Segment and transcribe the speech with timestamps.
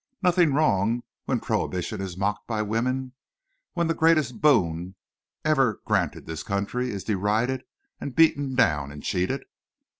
[0.23, 4.95] Nothing wrong when prohibition is mocked by women—when the greatest boon
[5.45, 7.65] ever granted this country is derided
[7.99, 9.45] and beaten down and cheated?